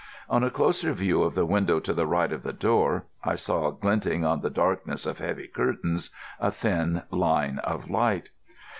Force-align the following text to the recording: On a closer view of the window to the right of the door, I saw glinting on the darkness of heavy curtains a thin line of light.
On 0.27 0.43
a 0.43 0.49
closer 0.49 0.93
view 0.93 1.21
of 1.21 1.35
the 1.35 1.45
window 1.45 1.79
to 1.79 1.93
the 1.93 2.07
right 2.07 2.33
of 2.33 2.41
the 2.41 2.53
door, 2.53 3.05
I 3.23 3.35
saw 3.35 3.69
glinting 3.69 4.25
on 4.25 4.41
the 4.41 4.49
darkness 4.49 5.05
of 5.05 5.19
heavy 5.19 5.47
curtains 5.47 6.09
a 6.39 6.49
thin 6.49 7.03
line 7.11 7.59
of 7.59 7.87
light. 7.87 8.29